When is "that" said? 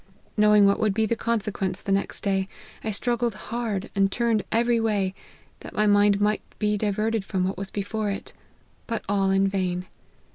5.59-5.75